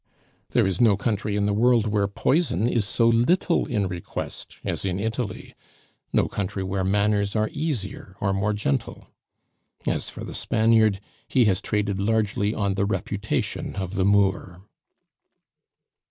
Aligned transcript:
There 0.49 0.65
is 0.65 0.81
no 0.81 0.97
country 0.97 1.35
in 1.35 1.45
the 1.45 1.53
world 1.53 1.85
where 1.85 2.07
poison 2.07 2.67
is 2.67 2.85
so 2.87 3.07
little 3.07 3.67
in 3.67 3.87
request 3.87 4.57
as 4.65 4.83
in 4.83 4.97
Italy, 4.99 5.53
no 6.11 6.27
country 6.27 6.63
where 6.63 6.83
manners 6.83 7.35
are 7.35 7.51
easier 7.53 8.15
or 8.19 8.33
more 8.33 8.53
gentle. 8.53 9.09
As 9.85 10.09
for 10.09 10.23
the 10.23 10.33
Spaniard, 10.33 10.99
he 11.27 11.45
has 11.45 11.61
traded 11.61 11.99
largely 11.99 12.51
on 12.51 12.73
the 12.73 12.85
reputation 12.87 13.75
of 13.75 13.93
the 13.93 14.03
Moor. 14.03 14.63